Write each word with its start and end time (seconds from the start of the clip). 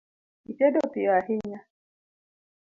Itedo 0.51 0.79
piyo 0.93 1.11
ahinya 1.19 1.59